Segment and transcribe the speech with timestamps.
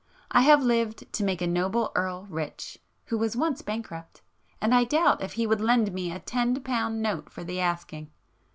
[0.31, 5.21] I have lived to make a noble Earl rich, who was once bankrupt,—and I doubt
[5.21, 8.09] if he would lend me a ten pound note for the asking!